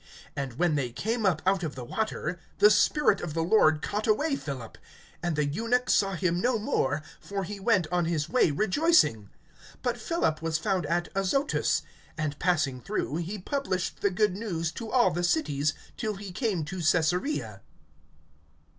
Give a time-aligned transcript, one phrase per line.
[0.35, 4.07] (39)And when they came up out of the water, the Spirit of the Lord caught
[4.07, 4.79] away Philip;
[5.21, 9.29] and the eunuch saw him no more, for he went on his way rejoicing.
[9.83, 11.83] (40)But Philip was found at Azotus;
[12.17, 16.65] and passing through, he published the good news to all the cities, till he came
[16.65, 17.61] to Caesarea.